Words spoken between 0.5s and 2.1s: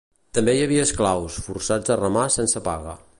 hi havia esclaus, forçats a